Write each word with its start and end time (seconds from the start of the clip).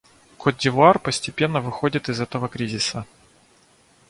Кот-д'Ивуар 0.39 0.97
постепенно 0.97 1.61
выходит 1.61 2.09
из 2.09 2.19
этого 2.19 2.49
кризиса. 2.49 3.05